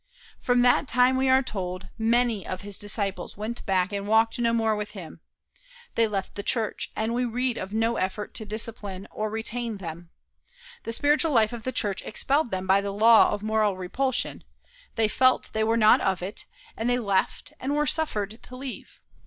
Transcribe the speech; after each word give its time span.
From 0.39 0.61
that 0.61 0.87
time, 0.87 1.15
we 1.15 1.29
are 1.29 1.43
told, 1.43 1.87
many 1.95 2.43
of 2.47 2.61
his 2.61 2.79
disciples 2.79 3.37
went 3.37 3.63
back 3.67 3.93
and 3.93 4.07
walked 4.07 4.39
no 4.39 4.51
more 4.51 4.75
with 4.75 4.93
him. 4.97 5.19
They 5.93 6.07
left 6.07 6.33
the 6.33 6.41
church; 6.41 6.91
and 6.95 7.13
we 7.13 7.23
read 7.23 7.55
of 7.59 7.71
no 7.71 7.97
effort 7.97 8.33
to 8.33 8.43
discipline 8.45 9.07
or 9.11 9.29
retain 9.29 9.77
them. 9.77 10.09
The 10.85 10.91
spiritual 10.91 11.33
life 11.33 11.53
of 11.53 11.65
the 11.65 11.71
church 11.71 12.01
expelled 12.01 12.49
them 12.49 12.65
by 12.65 12.81
the 12.81 12.89
law 12.89 13.29
of 13.29 13.43
moral 13.43 13.77
repulsion; 13.77 14.43
they 14.95 15.07
felt 15.07 15.53
they 15.53 15.63
were 15.63 15.77
not 15.77 16.01
of 16.01 16.23
it, 16.23 16.45
and 16.75 16.89
they 16.89 16.97
left, 16.97 17.53
and 17.59 17.75
were 17.75 17.85
suffered 17.85 18.41
to 18.41 18.55
leave. 18.55 19.01